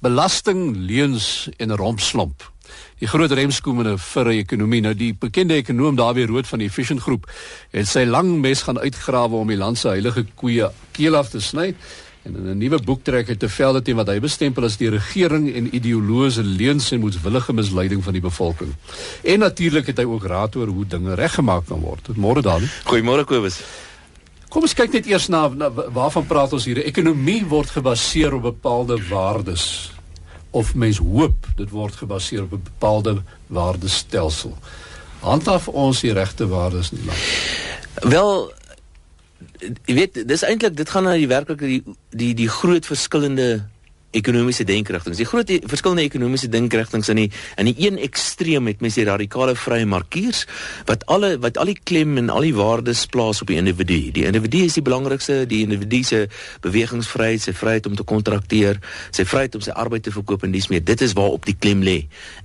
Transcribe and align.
belasting, 0.00 0.76
leuns 0.76 1.48
en 1.56 1.76
rompslomp. 1.76 2.52
Die 2.98 3.08
groot 3.08 3.30
remskoem 3.30 3.80
in 3.80 3.92
'n 3.92 3.98
virre 3.98 4.32
ekonomie. 4.32 4.80
Nou 4.80 4.94
die 4.94 5.14
bekende 5.14 5.54
ekonom 5.54 5.96
Dawie 5.96 6.26
Rood 6.26 6.46
van 6.46 6.58
die 6.58 6.68
Efficient 6.68 7.00
Groep 7.00 7.30
het 7.70 7.86
sy 7.88 8.04
lang 8.04 8.40
mes 8.40 8.62
gaan 8.62 8.78
uitgrawe 8.78 9.36
om 9.36 9.48
die 9.48 9.56
land 9.56 9.78
se 9.78 9.88
heilige 9.88 10.26
koeie 10.34 10.70
keel 10.92 11.16
af 11.16 11.28
te 11.30 11.40
sny 11.40 11.74
en 12.26 12.36
in 12.36 12.48
'n 12.48 12.58
nuwe 12.58 12.78
boek 12.82 13.04
trek 13.04 13.28
hy 13.28 13.36
te 13.36 13.48
velde 13.48 13.82
teen 13.82 13.96
wat 13.96 14.08
hy 14.08 14.18
bestempel 14.20 14.64
as 14.64 14.76
die 14.76 14.90
regering 14.90 15.54
en 15.54 15.74
ideologiese 15.74 16.42
leuns 16.42 16.90
en 16.92 17.00
moedswillige 17.00 17.52
misleiding 17.52 18.04
van 18.04 18.12
die 18.12 18.22
bevolking. 18.22 18.74
En 19.22 19.38
natuurlik 19.38 19.86
het 19.86 19.98
hy 19.98 20.04
ook 20.04 20.24
raad 20.24 20.56
oor 20.56 20.66
hoe 20.66 20.86
dinge 20.86 21.14
reggemaak 21.14 21.66
kan 21.66 21.80
word. 21.80 22.16
Môre 22.16 22.42
dan. 22.42 22.62
Goeiemôre 22.84 23.24
Kobus. 23.24 23.60
Kom 24.48 24.62
ons 24.62 24.74
kyk 24.74 24.92
net 24.92 25.06
eers 25.10 25.28
na, 25.28 25.48
na 25.48 25.70
waarvan 25.70 26.26
praat 26.26 26.52
ons 26.52 26.64
hier? 26.64 26.78
Ekonomie 26.86 27.42
word 27.48 27.70
gebaseer 27.74 28.34
op 28.38 28.42
bepaalde 28.42 28.98
waardes 29.08 29.92
of 30.56 30.74
mens 30.74 30.98
hoop 31.02 31.48
dit 31.56 31.70
word 31.70 31.96
gebaseer 32.00 32.46
op 32.46 32.52
'n 32.52 32.62
bepaalde 32.64 33.22
waardestelsel. 33.46 34.56
Handhaaf 35.20 35.68
ons 35.68 36.00
die 36.00 36.12
regte 36.12 36.46
waardes 36.46 36.90
nie 36.90 37.04
lank. 37.04 37.24
Wel 38.02 38.52
jy 39.60 39.94
weet 39.94 40.28
dis 40.28 40.42
eintlik 40.42 40.76
dit 40.76 40.90
gaan 40.90 41.04
na 41.04 41.16
die 41.16 41.28
werklike 41.28 41.66
die 41.66 41.82
die 42.10 42.34
die 42.34 42.48
groot 42.48 42.86
verskillende 42.86 43.66
ekonomiese 44.16 44.64
denkrigtinge. 44.68 45.16
Die 45.18 45.28
groot 45.28 45.50
e 45.50 45.60
verskillende 45.68 46.04
ekonomiese 46.06 46.48
denkrigtinge 46.52 47.12
in 47.12 47.20
die 47.20 47.28
in 47.60 47.70
die 47.70 47.74
een 47.86 47.98
ekstreem 48.02 48.66
het 48.70 48.82
mense 48.84 49.00
die 49.00 49.08
radikale 49.08 49.56
vrye 49.58 49.86
markiers 49.88 50.44
wat 50.88 51.04
alle 51.12 51.36
wat 51.42 51.58
al 51.60 51.70
die 51.70 51.78
klem 51.82 52.16
en 52.20 52.30
al 52.32 52.46
die 52.46 52.54
waardes 52.56 53.06
plaas 53.12 53.42
op 53.44 53.52
die 53.52 53.58
individu. 53.60 53.98
Die 54.16 54.26
individu 54.28 54.64
is 54.66 54.78
die 54.78 54.84
belangrikste, 54.86 55.42
die 55.48 55.62
individu 55.66 56.02
se 56.06 56.22
bewegingsvryheid, 56.64 57.42
sy 57.42 57.54
vryheid 57.56 57.86
om 57.90 57.96
te 57.98 58.06
kontrakteer, 58.06 58.80
sy 59.10 59.26
vryheid 59.28 59.58
om 59.58 59.64
sy 59.64 59.74
arbeid 59.76 60.06
te 60.06 60.14
verkoop 60.14 60.46
en 60.46 60.54
dis 60.54 60.68
meer. 60.72 60.84
Dit 60.84 61.04
is 61.04 61.14
waar 61.18 61.36
op 61.36 61.46
die 61.48 61.56
klem 61.58 61.84
lê 61.86 61.98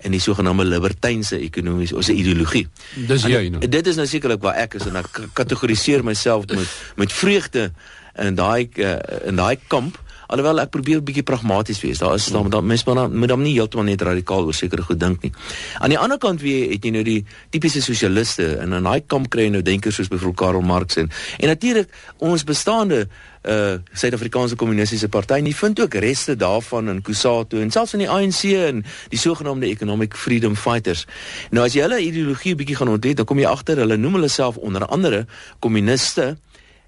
in 0.06 0.16
die 0.16 0.22
sogenaamde 0.24 0.68
libertynse 0.68 1.40
ekonomiese 1.40 1.98
of 1.98 2.08
se 2.08 2.16
ideologie. 2.18 2.68
Dis 3.08 3.28
jy 3.30 3.48
nou. 3.54 3.64
Dit 3.72 3.88
is 3.88 4.00
nou 4.00 4.08
sekerlik 4.10 4.44
waar 4.44 4.60
ek 4.62 4.80
is 4.80 4.88
en 4.90 5.00
ek 5.02 5.24
kategoriseer 5.38 6.06
myself 6.06 6.48
met 6.52 6.80
met 7.00 7.14
vreugde 7.14 7.72
in 8.20 8.36
daai 8.36 8.68
uh, 8.84 8.98
in 9.30 9.38
daai 9.40 9.58
kamp 9.72 10.00
alhoewel 10.32 10.64
ek 10.64 10.72
probeer 10.72 10.98
'n 10.98 11.04
bietjie 11.04 11.24
pragmaties 11.24 11.82
wees. 11.82 12.00
Daar 12.00 12.16
is 12.16 12.26
dan 12.26 12.50
dan 12.50 12.66
mens 12.66 12.84
moet 12.84 12.96
dan 12.96 13.18
moet 13.18 13.28
dan 13.28 13.42
nie 13.42 13.54
heeltemal 13.54 13.86
net 13.86 14.02
radikaal 14.02 14.46
oor 14.46 14.54
sekere 14.54 14.82
goed 14.82 15.00
dink 15.00 15.22
nie. 15.22 15.32
Aan 15.80 15.90
die 15.90 16.00
ander 16.00 16.18
kant 16.18 16.42
wie 16.42 16.72
het 16.72 16.84
jy 16.84 16.92
nou 16.92 17.04
die 17.04 17.26
tipiese 17.50 17.82
sosialiste 17.82 18.58
en 18.58 18.74
in 18.74 18.84
daai 18.84 19.04
kamp 19.08 19.30
kry 19.30 19.50
nou 19.50 19.62
denkers 19.62 19.96
soos 19.96 20.08
byvoorbeeld 20.08 20.38
Karl 20.38 20.62
Marx 20.62 20.96
en 20.96 21.10
en 21.40 21.48
natuurlik 21.48 21.90
ons 22.18 22.44
bestaande 22.44 23.08
uh 23.42 23.78
Suid-Afrikaanse 23.94 24.56
Kommunistiese 24.56 25.10
Party 25.10 25.34
en 25.34 25.46
jy 25.46 25.54
vind 25.54 25.80
ook 25.80 25.94
reste 25.94 26.36
daarvan 26.36 26.90
in 26.90 27.02
Kusatu 27.02 27.62
en 27.62 27.72
selfs 27.72 27.94
in 27.94 28.04
die 28.04 28.10
ANC 28.10 28.44
en 28.44 28.84
die 29.10 29.20
sogenaamde 29.20 29.68
Economic 29.68 30.16
Freedom 30.16 30.56
Fighters. 30.56 31.08
Nou 31.50 31.66
as 31.66 31.74
jy 31.74 31.82
hulle 31.82 32.00
ideologie 32.00 32.56
bietjie 32.56 32.76
gaan 32.76 32.94
ontdek, 32.94 33.18
dan 33.18 33.26
kom 33.26 33.40
jy 33.42 33.50
agter 33.50 33.82
hulle 33.82 33.98
noem 33.98 34.20
hulle 34.20 34.30
self 34.30 34.58
onder 34.62 34.86
andere 34.86 35.26
kommuniste 35.60 36.36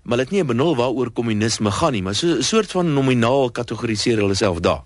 maar 0.03 0.17
dit 0.17 0.29
nie 0.31 0.41
'n 0.41 0.47
benul 0.47 0.75
waaroor 0.75 1.11
kommunisme 1.11 1.71
gaan 1.71 1.91
nie, 1.91 2.01
maar 2.01 2.15
so 2.15 2.27
'n 2.27 2.43
soort 2.43 2.71
van 2.71 2.93
nominaal 2.93 3.51
kategoriseer 3.51 4.17
hulle 4.17 4.33
self 4.33 4.59
daar. 4.59 4.81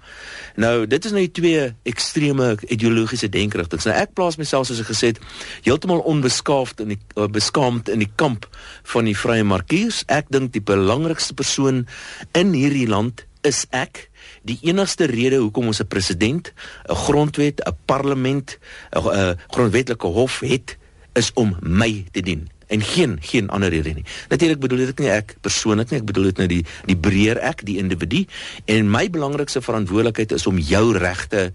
Nou, 0.55 0.87
dit 0.87 1.05
is 1.05 1.11
nou 1.11 1.21
die 1.21 1.31
twee 1.31 1.73
ekstreme 1.83 2.57
ideologiese 2.67 3.29
denkrigtinge. 3.29 3.81
Nou 3.85 3.95
ek 3.97 4.13
plaas 4.13 4.35
myself 4.35 4.65
soos 4.65 4.79
ek 4.79 4.85
gesê 4.85 5.07
het, 5.07 5.19
heeltemal 5.61 5.99
onbeskaafd 5.99 6.79
in 6.79 6.87
die 6.87 6.99
uh, 7.15 7.25
beskaamd 7.25 7.89
in 7.89 7.99
die 7.99 8.11
kamp 8.15 8.47
van 8.83 9.05
die 9.05 9.17
vrye 9.17 9.43
markiers. 9.43 10.03
Ek 10.05 10.25
dink 10.29 10.53
die 10.53 10.61
belangrikste 10.61 11.33
persoon 11.33 11.87
in 12.31 12.53
hierdie 12.53 12.87
land 12.87 13.25
is 13.41 13.65
ek. 13.69 14.09
Die 14.43 14.59
enigste 14.61 15.05
rede 15.05 15.37
hoekom 15.37 15.67
ons 15.67 15.79
'n 15.79 15.87
president, 15.87 16.53
'n 16.89 16.95
grondwet, 16.95 17.61
'n 17.65 17.77
parlement, 17.85 18.59
'n 18.91 19.37
grondwetlike 19.47 20.07
hof 20.07 20.39
het, 20.39 20.77
is 21.13 21.31
om 21.33 21.57
my 21.61 22.05
te 22.11 22.21
dien 22.21 22.56
en 22.67 22.81
geen 22.81 23.17
geen 23.21 23.49
ander 23.49 23.69
rede 23.69 23.93
nie. 23.93 24.05
Natuurlik 24.29 24.59
bedoel 24.59 24.85
dit 24.89 24.99
nie 25.05 25.11
ek 25.13 25.37
persoonlik 25.41 25.91
nie, 25.91 26.01
ek 26.01 26.09
bedoel 26.09 26.31
dit 26.31 26.41
nou 26.43 26.49
die 26.51 26.63
die 26.89 26.97
breër 26.97 27.39
ek, 27.51 27.63
die 27.67 27.77
individu 27.81 28.25
en 28.65 28.91
my 28.91 29.07
belangrikste 29.13 29.61
verantwoordelikheid 29.61 30.35
is 30.35 30.47
om 30.47 30.59
jou 30.59 30.85
regte 30.97 31.51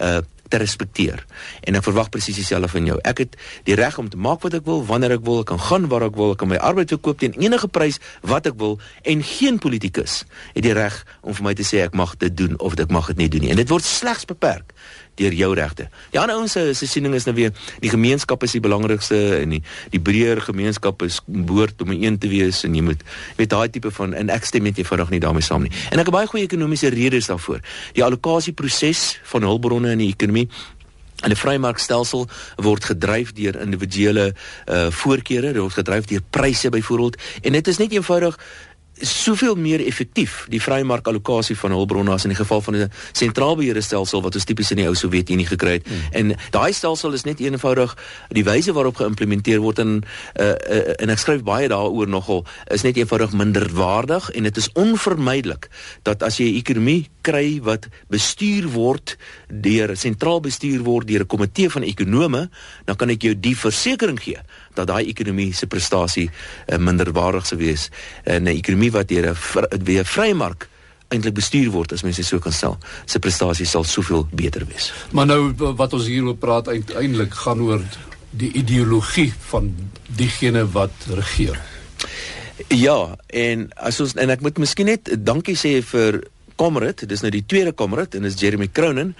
uh 0.00 0.20
te 0.50 0.58
respekteer. 0.58 1.22
En 1.62 1.78
ek 1.78 1.84
verwag 1.86 2.08
presies 2.10 2.40
dieselfde 2.40 2.68
van 2.72 2.88
jou. 2.88 2.96
Ek 3.06 3.22
het 3.22 3.36
die 3.68 3.76
reg 3.78 3.94
om 4.02 4.08
te 4.10 4.18
maak 4.18 4.42
wat 4.42 4.56
ek 4.58 4.64
wil, 4.66 4.82
wanneer 4.86 5.14
ek 5.14 5.22
wil, 5.26 5.44
ek 5.44 5.52
kan 5.52 5.60
gaan 5.62 5.86
waar 5.92 6.08
ek 6.08 6.16
wil, 6.18 6.34
ek 6.34 6.42
kan 6.42 6.50
my 6.50 6.58
arbeid 6.58 6.90
verkoop 6.90 7.20
teen 7.22 7.36
enige 7.38 7.70
prys 7.70 8.00
wat 8.26 8.48
ek 8.50 8.58
wil 8.58 8.80
en 9.06 9.22
geen 9.26 9.60
politikus 9.62 10.24
het 10.56 10.66
die 10.66 10.74
reg 10.76 10.96
om 11.22 11.36
vir 11.38 11.46
my 11.46 11.54
te 11.54 11.66
sê 11.66 11.84
ek 11.86 11.94
mag 11.98 12.16
dit 12.18 12.34
doen 12.34 12.58
of 12.58 12.74
ek 12.82 12.90
mag 12.90 13.12
dit 13.12 13.22
nie 13.22 13.30
doen 13.30 13.46
nie. 13.46 13.52
En 13.54 13.62
dit 13.62 13.70
word 13.70 13.86
slegs 13.86 14.26
beperk 14.26 14.74
deur 15.20 15.36
jou 15.36 15.50
regte. 15.54 15.88
Die 16.14 16.20
ander 16.20 16.38
ouens 16.40 16.56
se 16.56 16.86
siening 16.88 17.14
is 17.18 17.28
nou 17.28 17.36
weer 17.36 17.52
die 17.82 17.92
gemeenskap 17.92 18.42
is 18.46 18.56
die 18.56 18.62
belangrikste 18.64 19.20
en 19.40 19.56
die 19.56 19.62
die 19.92 20.00
breër 20.00 20.42
gemeenskap 20.48 21.04
is 21.06 21.20
behoort 21.26 21.82
om 21.84 21.94
een 21.94 22.18
te 22.18 22.30
wees 22.32 22.64
en 22.68 22.74
jy 22.76 22.84
moet 22.90 23.04
weet 23.38 23.52
daai 23.52 23.68
tipe 23.72 23.92
van 23.94 24.16
en 24.16 24.32
ek 24.32 24.48
stem 24.48 24.68
net 24.68 24.80
eenvoudig 24.80 25.14
nie 25.14 25.22
daarmee 25.22 25.44
saam 25.44 25.66
nie. 25.66 25.72
En 25.90 26.00
ek 26.00 26.10
het 26.10 26.16
baie 26.16 26.30
goeie 26.30 26.48
ekonomiese 26.48 26.92
redes 26.94 27.30
daarvoor. 27.30 27.62
Die 27.96 28.04
allokasieproses 28.04 29.20
van 29.32 29.48
hulpbronne 29.48 29.96
in 29.96 30.06
die 30.06 30.12
ekonomie 30.14 30.48
En 31.20 31.28
die 31.28 31.36
vrymarkstelsel 31.36 32.24
word 32.64 32.86
gedryf 32.88 33.34
deur 33.36 33.58
individuele 33.60 34.30
uh 34.32 34.86
voorkeure, 35.02 35.52
word 35.58 35.76
gedryf 35.76 36.08
deur 36.08 36.22
pryse 36.32 36.70
byvoorbeeld 36.72 37.18
en 37.42 37.58
dit 37.58 37.68
is 37.68 37.80
net 37.82 37.92
eenvoudig 37.92 38.38
soveel 39.00 39.54
meer 39.54 39.80
effektief 39.86 40.46
die 40.48 40.60
vrymark 40.62 41.06
allokasie 41.06 41.56
van 41.56 41.70
hulpbronne 41.70 42.12
as 42.12 42.24
in 42.24 42.34
die 42.34 42.38
geval 42.38 42.60
van 42.60 42.76
'n 42.76 42.90
sentraalbeheerde 43.12 43.80
stelsel 43.80 44.22
wat 44.22 44.34
ons 44.34 44.44
tipies 44.44 44.70
in 44.70 44.76
die 44.76 44.86
ou 44.86 44.94
Sowjetunie 44.94 45.46
gekry 45.46 45.72
het. 45.72 45.86
Mm. 45.86 45.94
En 46.12 46.36
daai 46.50 46.72
stelsel 46.72 47.12
is 47.12 47.24
net 47.24 47.40
eenvoudig 47.40 47.96
die 48.28 48.44
wyse 48.44 48.72
waarop 48.72 48.96
geïmplementeer 48.96 49.60
word 49.60 49.78
en 49.78 50.02
uh, 50.40 50.46
uh, 50.46 50.92
en 50.98 51.10
ek 51.10 51.18
skryf 51.18 51.42
baie 51.42 51.68
daaroor 51.68 52.08
nogal 52.08 52.44
is 52.70 52.82
net 52.82 52.96
eenvoudig 52.96 53.32
minderwaardig 53.32 54.30
en 54.30 54.42
dit 54.42 54.56
is 54.56 54.72
onvermydelik 54.72 55.68
dat 56.02 56.22
as 56.22 56.36
jy 56.36 56.50
'n 56.50 56.56
ekonomie 56.56 57.08
kry 57.20 57.60
wat 57.62 57.88
bestuur 58.08 58.68
word 58.68 59.16
deur 59.48 59.96
sentraal 59.96 60.40
bestuur 60.40 60.82
word 60.82 61.06
deur 61.06 61.22
'n 61.22 61.26
komitee 61.26 61.70
van 61.70 61.82
ekonome, 61.82 62.48
dan 62.84 62.96
kan 62.96 63.10
ek 63.10 63.22
jou 63.22 63.34
die 63.34 63.56
versekering 63.56 64.20
gee 64.20 64.38
dat 64.74 64.86
daai 64.86 65.08
ekonomie 65.08 65.52
se 65.54 65.66
prestasie 65.66 66.30
uh, 66.30 66.78
minderwaardig 66.78 67.46
sou 67.46 67.58
wees. 67.58 67.90
En 68.24 68.42
'n 68.42 68.56
ekonomie 68.56 68.89
wat 68.90 69.08
deur 69.08 69.32
'n 69.32 69.84
weer 69.84 70.04
vrye 70.04 70.34
mark 70.34 70.68
eintlik 71.08 71.34
bestuur 71.34 71.70
word 71.70 71.92
as 71.92 72.02
mense 72.06 72.22
so 72.22 72.38
kan 72.38 72.52
stel, 72.52 72.78
se 73.06 73.18
prestasie 73.18 73.66
sal 73.66 73.84
soveel 73.84 74.28
beter 74.30 74.66
wees. 74.66 74.92
Maar 75.10 75.26
nou 75.26 75.52
wat 75.56 75.92
ons 75.92 76.06
hieroor 76.06 76.36
praat 76.36 76.68
uiteindelik 76.68 77.34
gaan 77.34 77.60
oor 77.60 77.82
die 78.30 78.52
ideologie 78.52 79.32
van 79.50 79.74
diegene 80.06 80.64
wat 80.70 80.92
regeer. 81.08 81.58
Ja, 82.68 83.16
en 83.26 83.70
as 83.74 83.98
ons 84.00 84.14
en 84.14 84.30
ek 84.30 84.44
moet 84.44 84.58
miskien 84.62 84.86
net 84.86 85.10
dankie 85.26 85.56
sê 85.58 85.80
vir 85.82 86.20
Comrade, 86.60 87.06
dis 87.08 87.22
nou 87.24 87.30
die 87.32 87.44
tweede 87.48 87.72
Comrade 87.72 88.18
en 88.18 88.26
dis 88.28 88.36
Jeremy 88.36 88.68
Cronin 88.68 89.14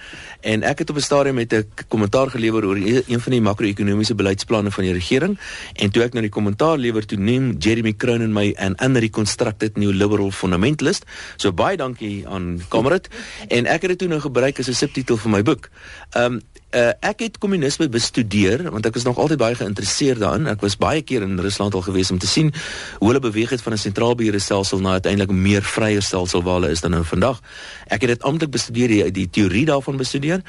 en 0.45 0.65
ek 0.67 0.83
het 0.83 0.91
op 0.93 0.97
'n 0.97 1.01
stadium 1.01 1.35
met 1.35 1.53
'n 1.53 1.65
kommentaar 1.87 2.29
gelewer 2.29 2.65
oor 2.65 2.77
e-, 2.77 3.01
een 3.07 3.19
van 3.19 3.31
die 3.31 3.41
makro-ekonomiese 3.41 4.15
beleidsplanne 4.15 4.71
van 4.71 4.83
die 4.83 4.93
regering 4.93 5.39
en 5.73 5.89
toe 5.91 6.03
ek 6.03 6.13
nou 6.13 6.21
die 6.21 6.29
kommentaar 6.29 6.77
lewer 6.77 7.05
toe 7.05 7.17
neem 7.17 7.55
Jeremy 7.57 7.93
Cronin 7.93 8.33
my 8.33 8.53
an 8.59 8.75
unreconstructed 8.77 9.77
neoliberal 9.77 10.31
fundamentalist. 10.31 11.05
So 11.37 11.51
baie 11.51 11.77
dankie 11.77 12.27
aan 12.27 12.61
Comrade 12.69 13.09
en 13.47 13.65
ek 13.65 13.81
het 13.81 13.89
dit 13.89 13.99
toe 13.99 14.07
nou 14.07 14.19
gebruik 14.19 14.59
as 14.59 14.67
'n 14.67 14.73
subtitel 14.73 15.17
vir 15.17 15.31
my 15.31 15.41
boek. 15.41 15.69
Um 16.15 16.41
Uh, 16.71 16.93
ek 17.03 17.19
het 17.19 17.37
kommunisme 17.37 17.89
bestudeer 17.91 18.61
want 18.71 18.85
ek 18.87 18.95
was 18.95 19.03
nog 19.03 19.17
altyd 19.19 19.39
baie 19.41 19.55
geïnteresseerd 19.59 20.21
daarin. 20.23 20.47
Ek 20.47 20.61
was 20.63 20.77
baie 20.79 21.01
keer 21.03 21.25
in 21.25 21.35
Rusland 21.43 21.75
al 21.75 21.83
gewees 21.83 22.11
om 22.11 22.19
te 22.21 22.29
sien 22.31 22.53
hoe 23.01 23.09
hulle 23.09 23.19
beweeg 23.19 23.51
het 23.51 23.61
van 23.61 23.73
'n 23.73 23.77
sentraalbeheerde 23.77 24.39
stelsel 24.39 24.79
na 24.79 24.95
uiteindelik 24.95 25.31
'n 25.31 25.41
meer 25.41 25.63
vrye 25.63 26.01
stelsel 26.01 26.43
waar 26.43 26.61
hulle 26.61 26.71
is 26.71 26.81
dan 26.81 26.91
nou 26.91 27.03
vandag. 27.03 27.41
Ek 27.87 28.01
het 28.01 28.09
dit 28.09 28.23
amptelik 28.23 28.51
bestudeer 28.51 28.87
die, 28.87 29.11
die 29.11 29.29
teorie 29.29 29.65
daarvan 29.65 29.97
bestudeer 29.97 30.41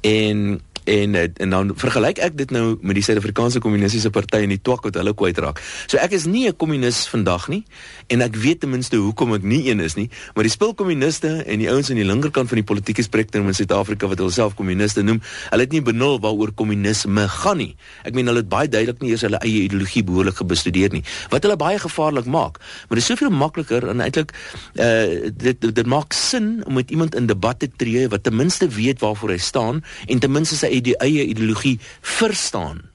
en 0.00 0.60
en 0.88 1.16
en 1.18 1.50
dan 1.50 1.72
vergelyk 1.76 2.18
ek 2.24 2.36
dit 2.38 2.52
nou 2.54 2.78
met 2.80 2.96
die 2.96 3.04
Suid-Afrikaanse 3.04 3.60
Kommunistiese 3.62 4.10
Party 4.14 4.42
en 4.46 4.54
die 4.54 4.60
twak 4.62 4.86
wat 4.86 4.96
hulle 4.98 5.14
kwytraak. 5.16 5.60
So 5.86 6.00
ek 6.00 6.14
is 6.16 6.26
nie 6.26 6.48
'n 6.48 6.56
kommunis 6.56 7.06
vandag 7.08 7.48
nie 7.48 7.64
en 8.08 8.22
ek 8.22 8.36
weet 8.36 8.60
ten 8.60 8.70
minste 8.70 8.96
hoekom 8.96 9.34
ek 9.34 9.42
nie 9.42 9.68
een 9.68 9.80
is 9.80 9.96
nie, 9.96 10.08
maar 10.34 10.44
die 10.44 10.52
spul 10.52 10.74
kommuniste 10.74 11.44
en 11.44 11.58
die 11.58 11.68
ouens 11.70 11.90
aan 11.90 12.00
die 12.00 12.04
linkerkant 12.04 12.48
van 12.48 12.56
die 12.56 12.64
politieke 12.64 13.02
spektrum 13.02 13.46
in 13.46 13.54
Suid-Afrika 13.54 14.08
wat 14.08 14.18
hulle 14.18 14.30
self 14.30 14.54
kommuniste 14.54 15.02
noem, 15.02 15.20
hulle 15.50 15.62
het 15.62 15.72
nie 15.72 15.82
benul 15.82 16.18
waaroor 16.20 16.52
kommunisme 16.52 17.28
gaan 17.28 17.58
nie. 17.58 17.76
Ek 18.04 18.14
meen 18.14 18.26
hulle 18.26 18.42
het 18.42 18.48
baie 18.48 18.68
duidelik 18.68 19.02
nie 19.02 19.10
eers 19.10 19.24
hulle 19.26 19.40
eie 19.44 19.66
ideologie 19.66 20.04
behoorlik 20.04 20.36
gebestudeer 20.40 20.92
nie, 20.92 21.02
wat 21.30 21.42
hulle 21.42 21.56
baie 21.56 21.78
gevaarlik 21.78 22.26
maak. 22.26 22.58
Maar 22.88 23.00
dit 23.00 23.04
is 23.04 23.10
soveel 23.12 23.30
makliker 23.30 23.88
en 23.88 24.00
eintlik 24.00 24.32
uh 24.78 25.30
dit 25.38 25.60
dit 25.74 25.86
maak 25.86 26.12
sin 26.12 26.64
om 26.66 26.74
met 26.74 26.90
iemand 26.90 27.14
in 27.14 27.26
debat 27.26 27.58
te 27.58 27.68
tree 27.76 28.08
wat 28.08 28.22
ten 28.22 28.36
minste 28.36 28.68
weet 28.68 29.00
waarvoor 29.00 29.30
hy 29.30 29.38
staan 29.42 29.82
en 30.06 30.18
ten 30.18 30.32
minste 30.32 30.56
sy 30.56 30.70
die 30.80 30.96
eie 30.96 31.24
ideologie 31.24 31.78
verstaan 32.00 32.88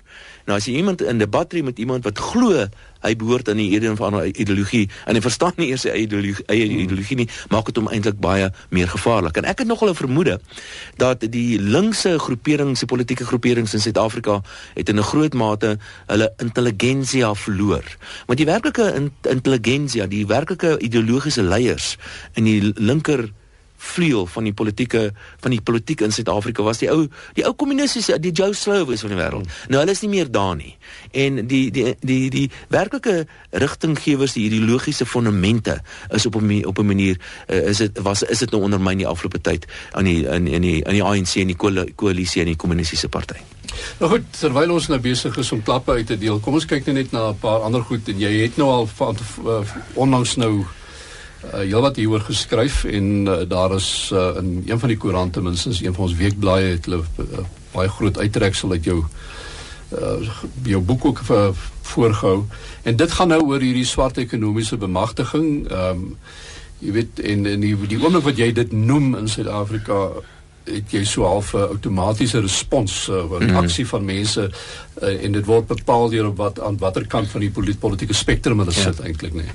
Nou 0.44 0.58
as 0.60 0.66
jy 0.68 0.76
iemand 0.76 1.02
in 1.08 1.22
debat 1.22 1.48
tree 1.50 1.64
met 1.64 1.78
iemand 1.80 2.04
wat 2.04 2.20
glo 2.20 2.66
hy 3.04 3.12
behoort 3.20 3.48
aan 3.52 3.60
die 3.60 3.72
een 3.76 3.96
van 4.00 4.16
'n 4.16 4.32
ideologie 4.36 4.90
en 5.08 5.16
hy 5.16 5.22
verstaan 5.22 5.54
nie 5.56 5.70
eers 5.72 5.82
sy 5.82 5.92
ideologie, 5.92 6.44
eie 6.48 6.68
hmm. 6.68 6.80
ideologie 6.84 7.18
nie, 7.18 7.28
maak 7.50 7.66
dit 7.66 7.76
hom 7.76 7.88
eintlik 7.88 8.20
baie 8.20 8.52
meer 8.70 8.88
gevaarlik. 8.88 9.38
En 9.38 9.44
ek 9.44 9.64
het 9.64 9.68
nogal 9.68 9.90
'n 9.90 9.96
vermoede 9.96 10.40
dat 10.98 11.20
die 11.20 11.60
linkse 11.60 12.20
groeperings, 12.20 12.80
die 12.80 12.88
politieke 12.88 13.26
groeperings 13.26 13.74
in 13.74 13.80
Suid-Afrika 13.80 14.42
het 14.74 14.90
in 14.90 15.00
'n 15.00 15.04
groot 15.04 15.34
mate 15.34 15.78
hulle 16.08 16.34
intelligensia 16.38 17.34
verloor. 17.36 17.84
Want 18.26 18.38
die 18.38 18.48
werklike 18.48 18.94
in, 18.96 19.12
intelligensia, 19.22 20.08
die 20.08 20.28
werklike 20.28 20.80
ideologiese 20.80 21.44
leiers 21.44 21.98
in 22.34 22.44
die 22.44 22.72
linker 22.76 23.32
vleuel 23.84 24.26
van 24.32 24.48
die 24.48 24.54
politieke 24.54 25.12
van 25.44 25.52
die 25.52 25.62
politiek 25.62 26.02
in 26.06 26.14
Suid-Afrika 26.16 26.64
was 26.64 26.80
die 26.82 26.90
ou 26.92 27.08
die 27.38 27.46
ou 27.48 27.54
kommunistiese 27.60 28.18
die 28.22 28.32
Joe 28.32 28.54
Slowes 28.58 29.04
van 29.04 29.14
die 29.14 29.20
wêreld. 29.20 29.48
Hmm. 29.48 29.72
Nou 29.74 29.82
hulle 29.84 29.96
is 29.96 30.04
nie 30.06 30.12
meer 30.14 30.32
daar 30.32 30.56
nie. 30.60 30.76
En 31.12 31.42
die 31.48 31.66
die 31.72 31.96
die 32.00 32.20
die, 32.30 32.30
die 32.30 32.46
werklike 32.74 33.26
rigtinggewers, 33.52 34.38
die 34.38 34.48
ideologiese 34.50 35.06
fondamente 35.06 35.80
is 36.10 36.26
op 36.26 36.40
'n 36.42 36.66
op 36.66 36.80
'n 36.80 36.86
manier 36.86 37.18
uh, 37.48 37.68
is 37.70 37.78
dit 37.78 38.00
was 38.02 38.24
is 38.24 38.40
dit 38.40 38.52
nou 38.52 38.64
onder 38.64 38.82
my 38.82 38.92
in 38.92 39.04
die 39.04 39.08
afgelope 39.08 39.42
tyd 39.42 39.66
aan 39.92 40.04
die 40.04 40.26
in 40.26 40.48
in 40.48 40.62
die 40.62 40.82
in 40.84 40.94
die 40.94 41.04
ANC 41.04 41.36
en 41.36 41.48
die 41.48 41.92
koalisie 41.96 42.42
en 42.42 42.48
die 42.48 42.56
kommunistiese 42.56 43.10
party. 43.10 43.42
Nou 44.00 44.12
goed, 44.12 44.26
terwyl 44.40 44.72
ons 44.72 44.88
nou 44.88 45.00
besig 45.00 45.38
is 45.38 45.52
om 45.52 45.64
klappe 45.64 45.92
uit 45.92 46.08
te 46.08 46.18
deel, 46.18 46.40
kom 46.40 46.54
ons 46.54 46.66
kyk 46.66 46.86
net 46.86 47.12
na 47.12 47.30
'n 47.30 47.40
paar 47.40 47.60
ander 47.60 47.82
goed 47.82 48.08
en 48.08 48.20
jy 48.20 48.42
het 48.42 48.58
nou 48.58 48.70
al 48.70 48.88
van 48.88 49.18
uh, 49.46 49.62
onlangs 49.94 50.36
nou 50.36 50.66
uh, 51.46 51.60
heelwat 51.60 51.96
hieroor 51.96 52.24
geskryf 52.28 52.84
en 52.84 53.10
uh, 53.26 53.42
daar 53.48 53.76
is 53.76 54.10
uh, 54.14 54.36
in 54.40 54.64
een 54.66 54.80
van 54.80 54.94
die 54.94 54.98
koerante 54.98 55.42
minstens 55.42 55.82
een 55.82 55.94
van 55.94 56.08
ons 56.08 56.18
weekblaaie 56.20 56.76
het 56.76 56.86
hulle 56.86 57.04
uh, 57.20 57.46
baie 57.74 57.90
groot 57.90 58.18
uittreksel 58.18 58.72
uit 58.72 58.84
jou 58.84 59.04
uh, 59.94 60.30
jou 60.64 60.82
boek 60.82 61.06
ook 61.06 61.22
uh, 61.32 61.50
voorgehou. 61.82 62.44
En 62.84 62.96
dit 62.96 63.12
gaan 63.12 63.28
nou 63.28 63.42
oor 63.42 63.62
hierdie 63.62 63.86
swart 63.86 64.18
ekonomiese 64.18 64.78
bemagtiging. 64.78 65.70
Ehm 65.70 65.90
um, 65.90 66.18
jy 66.84 66.92
weet 66.92 67.20
en 67.24 67.46
en 67.48 67.62
die 67.64 67.76
die 67.88 67.98
oomblik 68.02 68.26
wat 68.26 68.40
jy 68.42 68.50
dit 68.52 68.72
noem 68.76 69.14
in 69.16 69.28
Suid-Afrika 69.32 70.10
het 70.64 70.92
jy 70.92 71.04
so 71.04 71.26
half 71.28 71.54
'n 71.54 71.58
uh, 71.58 71.64
outomatiese 71.76 72.40
respons 72.40 73.08
uh, 73.10 73.24
'n 73.40 73.50
mm. 73.50 73.56
aksie 73.56 73.88
van 73.88 74.06
mense 74.06 74.52
uh, 75.02 75.24
en 75.24 75.32
dit 75.32 75.46
word 75.46 75.68
bepaal 75.68 76.10
deur 76.10 76.28
op 76.28 76.38
wat 76.38 76.62
aan 76.62 76.78
watter 76.78 77.08
kant 77.08 77.28
van 77.28 77.42
die 77.42 77.52
politieke 77.80 78.14
spektrum 78.14 78.58
hulle 78.58 78.72
ja. 78.72 78.82
sit 78.82 79.00
eintlik 79.00 79.34
nee. 79.34 79.52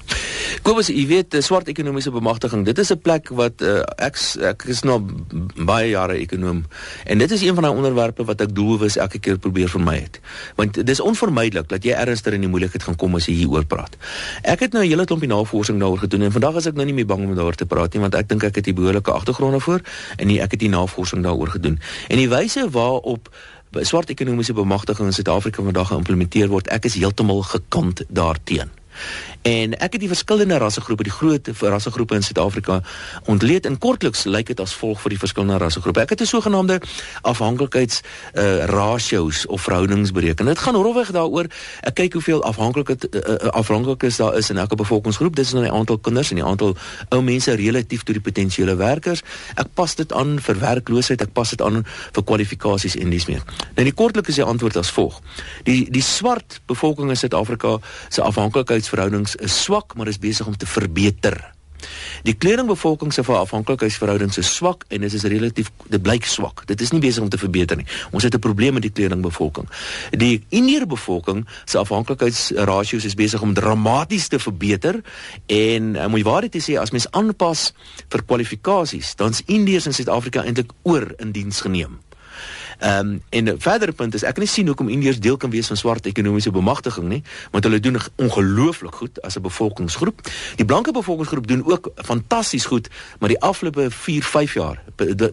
Kobus, 0.62 0.88
jy 0.88 1.06
weet, 1.06 1.36
swart 1.40 1.68
ekonomiese 1.68 2.10
bemagtiging, 2.10 2.64
dit 2.64 2.78
is 2.78 2.92
'n 2.92 3.00
plek 3.00 3.28
wat 3.28 3.62
uh, 3.62 3.82
ek 3.96 4.16
ek 4.42 4.64
is 4.68 4.82
nou 4.82 5.00
baie 5.56 5.88
jare 5.88 6.18
ekonom 6.18 6.64
en 7.04 7.18
dit 7.18 7.30
is 7.30 7.42
een 7.42 7.54
van 7.54 7.62
daai 7.62 7.74
onderwerpe 7.74 8.24
wat 8.24 8.40
ek 8.40 8.54
doelbewus 8.54 8.96
elke 8.96 9.18
keer 9.18 9.38
probeer 9.38 9.68
vermy 9.68 9.96
het. 9.96 10.20
Want 10.56 10.74
dit 10.74 10.88
is 10.88 11.00
onvermydelik 11.00 11.68
dat 11.68 11.84
jy 11.84 11.92
ernstiger 11.92 12.34
in 12.34 12.40
die 12.40 12.50
moeilikheid 12.50 12.82
gaan 12.82 12.96
kom 12.96 13.14
as 13.14 13.26
jy 13.26 13.34
hieroor 13.34 13.64
praat. 13.64 13.96
Ek 14.42 14.60
het 14.60 14.72
nou 14.72 14.84
'n 14.84 14.88
hele 14.88 15.04
klompie 15.04 15.28
navorsing 15.28 15.80
daaroor 15.80 15.98
gedoen 15.98 16.22
en 16.22 16.32
vandag 16.32 16.56
is 16.56 16.66
ek 16.66 16.74
nou 16.74 16.84
nie 16.84 16.94
meer 16.94 17.06
bang 17.06 17.24
om 17.24 17.34
daaroor 17.34 17.54
te 17.54 17.66
praat 17.66 17.92
nie 17.92 18.00
want 18.00 18.14
ek 18.14 18.28
dink 18.28 18.42
ek 18.44 18.54
het 18.54 18.64
die 18.64 18.74
behoorlike 18.74 19.10
agtergronde 19.10 19.60
voor 19.60 19.80
en 20.16 20.26
nie, 20.26 20.40
ek 20.40 20.50
het 20.50 20.60
die 20.60 20.68
navorsing 20.68 20.97
daaroor 21.22 21.48
gedoen. 21.48 21.78
En 22.08 22.16
die 22.16 22.28
wyse 22.28 22.70
waarop 22.70 23.30
swart 23.72 24.10
ekonomiese 24.10 24.52
bemagtiging 24.52 25.06
in 25.06 25.14
Suid-Afrika 25.14 25.62
vandag 25.62 25.88
geïmplementeer 25.88 26.48
word, 26.48 26.68
ek 26.68 26.84
is 26.84 26.94
heeltemal 26.94 27.42
gekant 27.42 28.02
daarteenoor. 28.08 28.74
En 29.42 29.78
ek 29.78 29.92
het 29.92 30.00
die 30.02 30.10
verskillende 30.10 30.58
rassegroepe, 30.58 31.02
die 31.02 31.12
groot 31.12 31.48
rassegroepe 31.60 32.14
in 32.14 32.22
Suid-Afrika 32.22 32.80
ontleed 33.24 33.66
en 33.66 33.78
kortliks 33.78 34.24
lyk 34.24 34.50
dit 34.50 34.60
as 34.60 34.74
volg 34.74 35.00
vir 35.00 35.14
die 35.14 35.18
verskillende 35.18 35.60
rassegroepe. 35.62 36.00
Ek 36.00 36.10
het 36.10 36.20
'n 36.20 36.26
sogenaamde 36.26 36.80
afhanklikheids 37.22 38.00
uh 38.34 38.64
ratios 38.66 39.46
of 39.46 39.62
verhoudings 39.62 40.12
bereken. 40.12 40.46
Dit 40.46 40.58
gaan 40.58 40.74
rofweg 40.74 41.10
daaroor 41.10 41.46
ek 41.80 41.94
kyk 41.94 42.12
hoeveel 42.12 42.42
afhanklikheid 42.42 43.14
uh, 43.14 43.48
afhanklikes 43.48 44.16
daar 44.16 44.36
is 44.36 44.50
in 44.50 44.58
elke 44.58 44.74
bevolkingsgroep. 44.74 45.36
Dit 45.36 45.44
is 45.44 45.52
nou 45.52 45.64
die 45.64 45.72
aantal 45.72 45.98
kinders 45.98 46.30
en 46.30 46.36
die 46.36 46.44
aantal 46.44 46.76
ou 47.08 47.22
mense 47.22 47.54
relatief 47.54 48.02
tot 48.02 48.14
die 48.14 48.22
potensiële 48.22 48.76
werkers. 48.76 49.22
Ek 49.54 49.66
pas 49.74 49.94
dit 49.94 50.12
aan 50.12 50.40
vir 50.40 50.58
werkloosheid, 50.58 51.20
ek 51.20 51.32
pas 51.32 51.48
dit 51.48 51.62
aan 51.62 51.84
vir 52.12 52.24
kwalifikasies 52.24 52.96
en 52.96 53.10
dis 53.10 53.26
meer. 53.26 53.42
Nou 53.74 53.84
die 53.84 53.94
kortliks 53.94 54.28
is 54.28 54.34
die 54.34 54.44
antwoord 54.44 54.76
as 54.76 54.90
volg. 54.90 55.20
Die 55.64 55.90
die 55.90 56.02
swart 56.02 56.60
bevolking 56.66 57.10
in 57.10 57.16
Suid-Afrika 57.16 57.78
se 58.08 58.22
afhanklikheidsverhoudings 58.22 58.87
afhanklikheidsverhoudings 58.88 59.36
is 59.36 59.62
swak, 59.62 59.94
maar 59.94 60.08
is 60.08 60.18
besig 60.18 60.46
om 60.46 60.56
te 60.56 60.66
verbeter. 60.66 61.52
Die 62.26 62.34
kleringbevolking 62.34 63.12
se 63.12 63.22
afhanklikheidsverhoudings 63.22 64.38
is 64.38 64.48
swak 64.54 64.84
en 64.88 65.00
dit 65.00 65.12
is 65.12 65.22
relatief 65.22 65.70
dit 65.86 66.02
blyk 66.02 66.24
swak. 66.26 66.64
Dit 66.66 66.80
is 66.80 66.90
nie 66.90 67.00
besig 67.00 67.22
om 67.22 67.28
te 67.28 67.38
verbeter 67.38 67.76
nie. 67.76 67.86
Ons 68.10 68.24
het 68.24 68.34
'n 68.34 68.40
probleem 68.40 68.72
met 68.72 68.82
die 68.82 68.90
kleringbevolking. 68.90 69.68
Die 70.10 70.44
indiër 70.48 70.86
bevolking 70.86 71.46
se 71.64 71.78
afhanklikheidsrasios 71.78 73.04
is 73.04 73.14
besig 73.14 73.40
om 73.40 73.54
dramaties 73.54 74.28
te 74.28 74.38
verbeter 74.38 75.02
en 75.46 75.96
um, 75.96 76.10
moet 76.10 76.20
jy 76.20 76.24
waarheid 76.24 76.52
te 76.52 76.72
sê 76.72 76.78
as 76.78 76.90
mens 76.90 77.10
aanpas 77.10 77.72
vir 78.08 78.24
kwalifikasies, 78.24 79.14
dan's 79.14 79.42
indiërs 79.46 79.86
in 79.86 79.94
Suid-Afrika 79.94 80.42
eintlik 80.42 80.72
oor 80.82 81.14
in 81.18 81.32
diens 81.32 81.60
geneem. 81.60 82.07
Ehm 82.78 83.06
um, 83.06 83.22
en 83.28 83.44
'n 83.44 83.60
verdere 83.60 83.92
punt 83.92 84.14
is 84.14 84.22
ek 84.22 84.34
kan 84.34 84.42
nie 84.42 84.52
sien 84.52 84.66
hoekom 84.66 84.88
Indiërs 84.88 85.18
deel 85.18 85.36
kan 85.36 85.50
wees 85.50 85.66
van 85.66 85.76
swart 85.76 86.06
ekonomiese 86.06 86.50
bemagtiging 86.50 87.08
nie, 87.08 87.22
want 87.50 87.64
hulle 87.64 87.80
doen 87.80 87.96
ongelooflik 88.16 88.94
goed 88.94 89.22
as 89.22 89.36
'n 89.36 89.42
bevolkingsgroep. 89.42 90.20
Die 90.56 90.64
blanke 90.64 90.92
bevolkingsgroep 90.92 91.46
doen 91.46 91.64
ook 91.66 91.90
fantasties 91.94 92.64
goed, 92.64 92.88
maar 93.18 93.28
die 93.28 93.40
afgelope 93.40 93.90
4, 93.90 94.22
5 94.22 94.54
jaar 94.54 94.82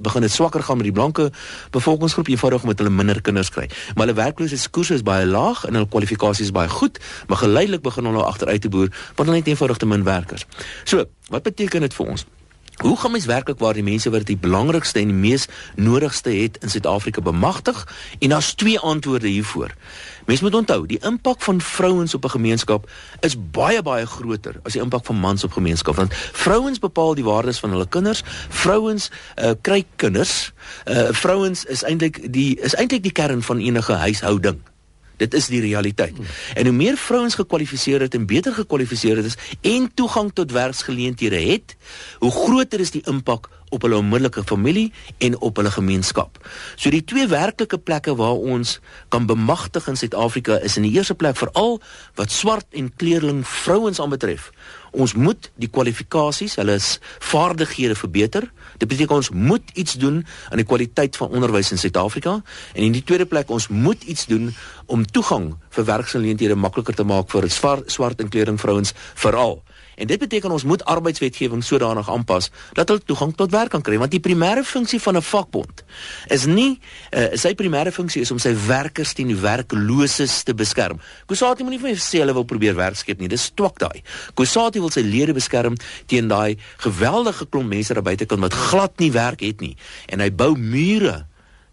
begin 0.02 0.22
dit 0.22 0.32
swakker 0.32 0.64
gaan 0.64 0.76
met 0.78 0.86
die 0.86 0.94
blanke 0.94 1.32
bevolkingsgroep 1.70 2.28
eenvoudig 2.28 2.62
omdat 2.62 2.78
hulle 2.78 2.90
minder 2.90 3.22
kinders 3.22 3.50
kry. 3.50 3.70
Maar 3.96 4.08
hulle 4.08 4.22
werkloosheidskoers 4.22 4.90
is 4.90 5.04
baie 5.04 5.26
laag 5.26 5.66
en 5.66 5.74
hulle 5.74 5.88
kwalifikasies 5.88 6.52
baie 6.52 6.70
goed, 6.70 7.00
maar 7.28 7.38
geleidelik 7.38 7.82
begin 7.82 8.06
hulle 8.06 8.24
agteruit 8.24 8.62
te 8.62 8.70
boer 8.70 8.90
want 9.16 9.30
hulle 9.30 9.36
het 9.36 9.48
eenvoudig 9.48 9.78
te 9.78 9.86
min 9.86 10.04
werkers. 10.04 10.46
So, 10.84 11.06
wat 11.30 11.44
beteken 11.44 11.82
dit 11.82 11.94
vir 11.94 12.06
ons? 12.06 12.26
Hoe 12.76 12.98
gaan 12.98 13.12
mens 13.12 13.26
werklik 13.26 13.60
waar 13.60 13.74
die 13.74 13.84
mense 13.84 14.10
wat 14.10 14.26
die 14.26 14.38
belangrikste 14.38 15.00
en 15.00 15.08
die 15.08 15.16
mees 15.16 15.48
nodigste 15.76 16.30
het 16.30 16.58
in 16.62 16.70
Suid-Afrika 16.70 17.22
bemagtig? 17.22 17.88
En 18.20 18.30
daar's 18.30 18.54
twee 18.54 18.80
antwoorde 18.80 19.28
hiervoor. 19.28 19.72
Mens 20.26 20.42
moet 20.42 20.56
onthou, 20.56 20.86
die 20.86 21.00
impak 21.00 21.42
van 21.42 21.62
vrouens 21.62 22.14
op 22.14 22.24
'n 22.26 22.30
gemeenskap 22.30 22.90
is 23.20 23.36
baie 23.52 23.82
baie 23.82 24.06
groter 24.06 24.60
as 24.64 24.74
die 24.74 24.82
impak 24.82 25.06
van 25.06 25.16
mans 25.16 25.44
op 25.44 25.52
gemeenskap 25.52 25.96
want 25.96 26.14
vrouens 26.14 26.80
bepaal 26.80 27.16
die 27.16 27.24
waardes 27.24 27.60
van 27.60 27.70
hulle 27.70 27.88
kinders. 27.88 28.24
Vrouens 28.50 29.12
uh, 29.36 29.52
kry 29.62 29.86
kinders. 29.96 30.54
Uh, 30.86 31.08
vrouens 31.12 31.66
is 31.66 31.84
eintlik 31.84 32.34
die 32.34 32.60
is 32.60 32.76
eintlik 32.76 33.04
die 33.04 33.12
kern 33.12 33.42
van 33.42 33.60
enige 33.60 33.94
huishouding. 33.94 34.60
Dit 35.18 35.34
is 35.34 35.48
die 35.48 35.62
realiteit. 35.62 36.16
En 36.54 36.66
hoe 36.66 36.76
meer 36.76 36.98
vrouens 36.98 37.36
gekwalifiseer 37.36 38.02
het 38.06 38.14
en 38.14 38.26
beter 38.26 38.54
gekwalifiseer 38.54 39.16
het 39.22 39.26
is 39.26 39.38
en 39.62 39.92
toegang 39.94 40.32
tot 40.34 40.52
werksgeleenthede 40.52 41.40
het, 41.40 41.76
hoe 42.20 42.32
groter 42.32 42.80
is 42.80 42.92
die 42.92 43.04
impak 43.06 43.50
op 43.70 43.82
hulle 43.82 43.98
onmiddellike 43.98 44.44
familie 44.46 44.92
en 45.18 45.38
op 45.40 45.58
hulle 45.60 45.72
gemeenskap. 45.72 46.38
So 46.76 46.92
die 46.94 47.04
twee 47.04 47.28
werklike 47.28 47.78
plekke 47.78 48.16
waar 48.16 48.38
ons 48.38 48.80
kan 49.14 49.26
bemagtig 49.26 49.88
in 49.92 49.98
Suid-Afrika 50.00 50.60
is 50.64 50.78
in 50.78 50.88
die 50.88 50.94
eerste 50.96 51.16
plek 51.18 51.38
veral 51.40 51.80
wat 52.20 52.32
swart 52.32 52.68
en 52.72 52.92
kleurling 52.96 53.44
vrouens 53.48 54.00
aanbetref. 54.00 54.52
Ons 54.96 55.14
moet 55.20 55.50
die 55.60 55.68
kwalifikasies, 55.68 56.56
hulle 56.60 56.78
is 56.80 56.96
vaardighede 57.20 57.98
verbeter. 58.00 58.48
Dit 58.80 58.88
beteken 58.88 59.20
ons 59.20 59.30
moet 59.30 59.74
iets 59.74 59.98
doen 60.00 60.22
aan 60.50 60.62
die 60.62 60.68
kwaliteit 60.68 61.18
van 61.20 61.36
onderwys 61.36 61.74
in 61.76 61.82
Suid-Afrika 61.82 62.38
en 62.74 62.88
in 62.88 62.96
die 62.96 63.04
tweede 63.04 63.28
plek 63.28 63.52
ons 63.52 63.68
moet 63.68 64.04
iets 64.04 64.26
doen 64.32 64.54
om 64.86 65.06
toegang 65.06 65.52
vir 65.76 65.88
werksgeleenthede 65.92 66.56
makliker 66.56 66.96
te 66.96 67.04
maak 67.04 67.30
vir 67.34 67.50
swart 67.52 68.22
en 68.22 68.32
kleurling 68.32 68.60
vrouens 68.62 68.94
veral. 69.14 69.60
En 69.96 70.08
dit 70.08 70.20
beteken 70.20 70.52
ons 70.52 70.64
moet 70.64 70.86
arbeidswetgewing 70.86 71.64
sodanig 71.64 72.10
aanpas 72.10 72.50
dat 72.74 72.88
hulle 72.88 73.04
toegang 73.06 73.36
tot 73.36 73.52
werk 73.52 73.70
kan 73.76 73.82
kry 73.82 73.98
want 73.98 74.12
die 74.12 74.20
primêre 74.20 74.64
funksie 74.64 75.00
van 75.02 75.18
'n 75.18 75.22
vakbond 75.22 75.84
is 76.28 76.46
nie 76.46 76.80
uh, 77.12 77.28
sy 77.34 77.54
primêre 77.56 77.92
funksie 77.92 78.22
is 78.22 78.32
om 78.32 78.40
sy 78.40 78.56
werkers 78.68 79.14
teen 79.14 79.28
die 79.28 79.40
werklooses 79.40 80.44
te 80.44 80.54
beskerm. 80.54 81.00
Kusati 81.26 81.64
moenie 81.64 81.80
vir 81.80 81.96
sê 81.96 82.20
hulle 82.24 82.34
wil 82.34 82.46
probeer 82.46 82.76
werk 82.76 82.96
skep 82.96 83.20
nie. 83.20 83.28
Dis 83.28 83.52
twak 83.56 83.80
daai. 83.80 84.04
Kusati 84.34 84.80
wil 84.80 84.92
sy 84.92 85.02
lede 85.02 85.34
beskerm 85.34 85.76
teen 86.06 86.28
daai 86.28 86.58
geweldige 86.78 87.46
klomp 87.50 87.70
mense 87.70 87.94
daar 87.94 88.04
buitekant 88.04 88.42
wat 88.42 88.54
glad 88.54 89.00
nie 89.00 89.12
werk 89.12 89.42
het 89.42 89.62
nie 89.62 89.76
en 90.12 90.20
hy 90.20 90.30
bou 90.32 90.56
mure 90.58 91.26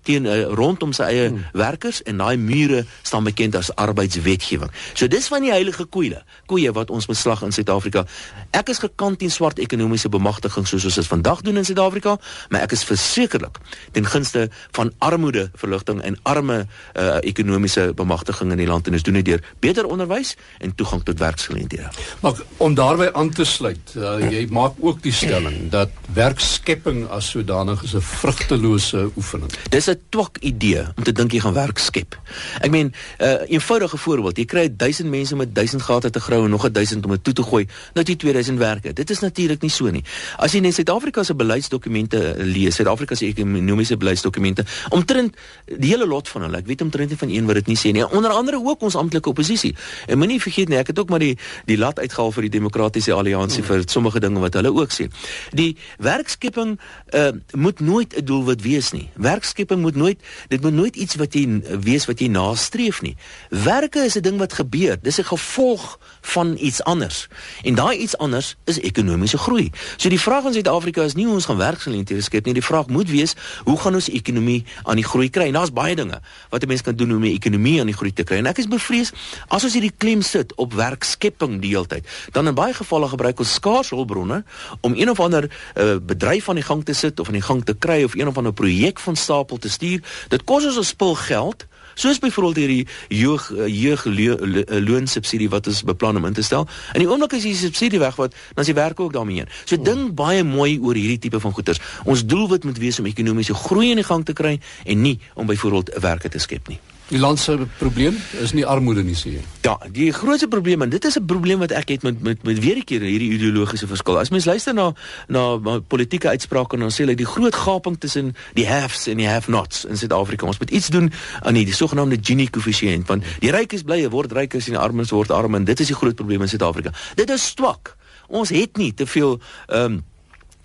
teen 0.02 0.26
uh, 0.26 0.44
rondom 0.58 0.92
sy 0.92 1.08
eie 1.10 1.28
hmm. 1.28 1.44
werkers 1.58 2.02
en 2.08 2.22
daai 2.22 2.36
mure 2.36 2.84
staan 3.02 3.24
bekend 3.24 3.56
as 3.58 3.70
arbeidswetgewing. 3.74 4.70
So 4.94 5.08
dis 5.10 5.28
van 5.32 5.44
die 5.46 5.52
heilige 5.52 5.84
koeie, 5.84 6.22
koeie 6.50 6.72
wat 6.72 6.90
ons 6.90 7.06
beslag 7.10 7.42
in 7.46 7.54
Suid-Afrika. 7.54 8.04
Ek 8.50 8.72
is 8.72 8.82
gekant 8.82 9.18
teen 9.22 9.32
swart 9.32 9.60
ekonomiese 9.62 10.10
bemagtiging 10.12 10.66
soos 10.68 10.86
ons 10.88 10.98
dit 11.00 11.10
vandag 11.10 11.42
doen 11.46 11.60
in 11.60 11.66
Suid-Afrika, 11.68 12.16
maar 12.50 12.66
ek 12.66 12.76
is 12.76 12.84
versekerlik 12.86 13.60
ten 13.92 14.06
gunste 14.08 14.48
van 14.76 14.92
armoede 14.98 15.48
verligting 15.58 16.02
en 16.02 16.18
arme 16.28 16.62
uh, 16.62 17.18
ekonomiese 17.22 17.92
bemagtiging 17.96 18.52
in 18.54 18.62
die 18.62 18.68
land 18.68 18.86
en 18.86 18.98
ons 18.98 19.06
doen 19.06 19.20
dit 19.20 19.30
deur 19.32 19.44
beter 19.64 19.86
onderwys 19.86 20.34
en 20.60 20.74
toegang 20.74 21.04
tot 21.06 21.18
werksgeleenthede. 21.22 21.90
Maar 22.20 22.42
om 22.56 22.74
daarbey 22.74 23.12
aan 23.12 23.30
te 23.30 23.44
sluit, 23.48 23.94
uh, 23.96 24.18
jy 24.30 24.46
maak 24.50 24.78
ook 24.80 25.02
die 25.04 25.14
stelling 25.14 25.70
dat 25.72 25.92
werkskepping 26.14 27.04
as 27.12 27.30
sodanig 27.34 27.82
is 27.82 27.94
'n 27.94 28.00
vrugtelose 28.00 29.10
oefening. 29.16 29.50
Dis 29.70 29.86
'n 29.92 30.00
twak 30.08 30.38
idee 30.40 30.84
om 30.96 31.02
te 31.04 31.12
dink 31.12 31.32
jy 31.32 31.40
gaan 31.40 31.54
werk 31.54 31.78
skep. 31.78 32.16
Ek 32.60 32.70
meen, 32.70 32.92
'n 32.92 33.24
uh, 33.24 33.50
eenvoudige 33.52 33.96
voorbeeld, 33.96 34.36
jy 34.36 34.44
kry 34.44 34.68
1000 34.76 35.08
mense 35.08 35.36
met 35.36 35.54
1000 35.54 35.82
gate 35.82 36.10
te 36.10 36.20
grou 36.20 36.44
en 36.44 36.50
nog 36.50 36.70
1000 36.70 37.04
om 37.04 37.10
dit 37.10 37.24
toe 37.24 37.34
te 37.34 37.42
gooi, 37.42 37.66
nou 37.94 38.04
jy 38.06 38.16
2000 38.16 38.58
werke. 38.58 38.92
Dit 38.92 39.10
is 39.10 39.18
natuurlik 39.20 39.60
nie 39.62 39.70
so 39.70 39.90
nie. 39.90 40.04
As 40.36 40.52
jy 40.52 40.60
net 40.60 40.74
Suid-Afrika 40.74 41.22
se 41.22 41.34
beleidsdokumente 41.34 42.34
lees, 42.38 42.74
Suid-Afrika 42.74 43.14
se 43.14 43.26
ekonomiese 43.26 43.96
beleidsdokumente, 43.96 44.64
omtrent 44.90 45.36
die 45.66 45.90
hele 45.90 46.06
lot 46.06 46.28
van 46.28 46.42
hulle, 46.46 46.62
ek 46.62 46.66
weet 46.66 46.80
omtrent 46.80 47.12
nie 47.12 47.18
van 47.18 47.28
een 47.28 47.46
wat 47.46 47.60
dit 47.60 47.72
nie 47.72 47.76
sê 47.76 47.92
nie. 47.92 48.04
Onder 48.08 48.30
andere 48.30 48.60
ook 48.64 48.82
ons 48.82 48.96
amptelike 48.96 49.28
oppositie. 49.28 49.74
En 50.06 50.18
moenie 50.18 50.40
vergeet 50.40 50.68
nie, 50.68 50.78
ek 50.78 50.92
het 50.92 50.98
ook 50.98 51.10
maar 51.12 51.22
die 51.22 51.36
die 51.68 51.78
lat 51.78 51.98
uitgehaal 51.98 52.32
vir 52.32 52.48
die 52.48 52.54
demokratiese 52.58 53.12
alliansie 53.12 53.62
hmm. 53.62 53.70
vir 53.70 53.86
sommige 53.90 54.20
dinge 54.20 54.40
wat 54.42 54.56
hulle 54.58 54.72
ook 54.72 54.94
sê. 54.94 55.08
Die 55.56 55.76
werkskepping 55.98 56.78
uh, 57.14 57.28
moet 57.52 57.80
nooit 57.80 58.16
'n 58.16 58.24
doelwit 58.24 58.62
wees 58.62 58.92
nie. 58.92 59.08
Werkskepping 59.14 59.81
moet 59.82 59.96
nooit 59.98 60.18
dit 60.48 60.62
moet 60.62 60.74
nooit 60.74 60.96
iets 60.96 61.18
wat 61.20 61.34
jy 61.34 61.60
wees 61.82 62.06
wat 62.08 62.20
jy 62.20 62.28
nastreef 62.32 63.02
nie. 63.02 63.16
Werke 63.50 64.04
is 64.04 64.16
'n 64.16 64.22
ding 64.22 64.38
wat 64.38 64.52
gebeur. 64.52 64.98
Dis 65.02 65.18
'n 65.18 65.24
gevolg 65.24 65.98
van 66.20 66.56
iets 66.58 66.82
anders. 66.82 67.28
En 67.62 67.74
daai 67.74 67.98
iets 67.98 68.16
anders 68.16 68.56
is 68.64 68.80
ekonomiese 68.80 69.38
groei. 69.38 69.70
So 69.96 70.08
die 70.08 70.20
vraag 70.20 70.44
in 70.44 70.52
Suid-Afrika 70.52 71.02
is 71.02 71.14
nie 71.14 71.24
hoe 71.24 71.34
ons 71.34 71.44
gaan 71.44 71.56
werksgeleenthede 71.56 72.20
skep 72.20 72.44
nie. 72.44 72.54
Die 72.54 72.64
vraag 72.64 72.86
moet 72.86 73.10
wees, 73.10 73.34
hoe 73.64 73.78
gaan 73.78 73.94
ons 73.94 74.08
ekonomie 74.08 74.64
aan 74.82 74.96
die 74.96 75.04
groei 75.04 75.30
kry? 75.30 75.46
En 75.46 75.52
daar's 75.52 75.72
baie 75.72 75.94
dinge 75.94 76.20
wat 76.48 76.62
'n 76.62 76.66
mens 76.66 76.82
kan 76.82 76.96
doen 76.96 77.14
om 77.14 77.20
die 77.20 77.34
ekonomie 77.34 77.80
aan 77.80 77.86
die 77.86 77.94
groei 77.94 78.12
te 78.12 78.22
kry. 78.22 78.36
En 78.36 78.46
ek 78.46 78.58
is 78.58 78.68
bevrees 78.68 79.12
as 79.48 79.64
ons 79.64 79.72
hierdie 79.72 79.92
klem 79.96 80.22
sit 80.22 80.54
op 80.54 80.72
werkskepping 80.72 81.60
die 81.60 81.70
hele 81.70 81.86
tyd, 81.86 82.06
dan 82.32 82.46
in 82.46 82.54
baie 82.54 82.74
gevalle 82.74 83.08
gebruik 83.08 83.38
ons 83.38 83.52
skaars 83.52 83.90
hulpbronne 83.90 84.44
om 84.80 84.94
een 84.94 85.10
of 85.10 85.20
ander 85.20 85.50
uh, 85.76 85.96
bedryf 86.02 86.48
aan 86.48 86.60
die 86.60 86.64
gang 86.64 86.84
te 86.84 86.92
sit 86.92 87.20
of 87.20 87.26
aan 87.26 87.38
die 87.38 87.42
gang 87.42 87.64
te 87.64 87.74
kry 87.74 88.02
of 88.04 88.14
een 88.14 88.28
of 88.28 88.36
ander 88.36 88.52
projek 88.52 89.00
van 89.00 89.16
stapel 89.16 89.58
te 89.58 89.68
stuur. 89.72 90.00
Dit 90.28 90.44
kos 90.44 90.68
ons 90.68 90.78
'n 90.78 90.90
spul 90.94 91.14
geld 91.14 91.66
Soos 91.94 92.18
byvoorbeeld 92.18 92.56
hierdie 92.56 92.86
jeug 93.08 93.50
eh, 93.52 93.66
jeug 93.82 94.06
eh, 94.06 94.80
loonsubsidie 94.80 95.48
wat 95.52 95.66
ons 95.66 95.82
beplan 95.82 96.16
om 96.16 96.24
in 96.24 96.32
te 96.32 96.42
stel. 96.42 96.66
In 96.92 97.04
die 97.04 97.08
oomblik 97.08 97.36
as 97.36 97.44
jy 97.44 97.52
die 97.52 97.60
subsidie 97.60 98.00
wegvat, 98.00 98.36
dan 98.54 98.64
is 98.64 98.70
die 98.72 98.78
werk 98.78 99.00
ook 99.00 99.12
daarmee 99.12 99.42
heen. 99.42 99.52
So 99.64 99.76
oh. 99.76 99.84
dink 99.84 100.14
baie 100.16 100.44
mooi 100.44 100.78
oor 100.80 100.96
hierdie 100.96 101.20
tipe 101.26 101.40
van 101.40 101.52
goederes. 101.52 101.82
Ons 102.04 102.24
doelwit 102.26 102.64
moet 102.64 102.80
wees 102.80 102.98
om 102.98 103.10
ekonomiese 103.10 103.56
groei 103.66 103.90
in 103.92 104.00
die 104.00 104.08
gang 104.08 104.24
te 104.24 104.36
kry 104.36 104.58
en 104.84 105.04
nie 105.04 105.18
om 105.34 105.46
byvoorbeeld 105.46 105.94
werke 106.00 106.32
te 106.32 106.40
skep 106.40 106.72
nie. 106.72 106.80
Die 107.12 107.20
land 107.20 107.38
se 107.38 107.58
probleem 107.76 108.16
is 108.40 108.54
nie 108.56 108.62
armoede 108.64 109.02
nie 109.04 109.14
sê 109.18 109.34
jy. 109.34 109.40
Ja, 109.66 109.74
die 109.92 110.06
grootste 110.16 110.46
probleem 110.48 110.80
en 110.80 110.88
dit 110.88 111.04
is 111.04 111.18
'n 111.18 111.26
probleem 111.28 111.58
wat 111.58 111.70
ek 111.70 111.88
het 111.88 112.02
met 112.02 112.22
met 112.22 112.42
met 112.42 112.58
weer 112.58 112.76
'n 112.76 112.84
keer 112.84 113.00
hierdie 113.00 113.32
ideologiese 113.32 113.86
verskil. 113.86 114.18
As 114.18 114.30
mens 114.30 114.44
luister 114.44 114.74
na 114.74 114.94
na, 115.28 115.56
na 115.56 115.80
politieke 115.80 116.28
uitsprake 116.28 116.78
dan 116.78 116.90
sê 116.90 117.04
hulle 117.04 117.14
die 117.14 117.26
groot 117.26 117.54
gaping 117.54 117.98
tussen 117.98 118.34
die 118.54 118.66
haves 118.66 119.06
en 119.06 119.16
die 119.16 119.28
have-nots 119.28 119.84
in 119.84 119.96
Suid-Afrika. 119.96 120.46
Ons 120.46 120.58
moet 120.58 120.70
iets 120.70 120.88
doen 120.88 121.12
aan 121.42 121.54
die, 121.54 121.64
die 121.64 121.74
sogenaamde 121.74 122.16
Gini 122.20 122.48
koëffisiënt 122.48 123.06
want 123.06 123.24
die 123.40 123.50
rykes 123.50 123.82
bly 123.82 124.08
word 124.08 124.32
ryker 124.32 124.60
en 124.66 124.72
die 124.72 124.78
armes 124.78 125.10
word 125.10 125.30
armer 125.30 125.60
en 125.60 125.64
dit 125.64 125.80
is 125.80 125.86
die 125.86 125.96
groot 125.96 126.14
probleem 126.14 126.40
in 126.40 126.48
Suid-Afrika. 126.48 126.92
Dit 127.14 127.30
is 127.30 127.46
swak. 127.46 127.96
Ons 128.28 128.48
het 128.48 128.76
nie 128.76 128.94
te 128.94 129.06
veel 129.06 129.40
ehm 129.66 129.84
um, 129.84 130.04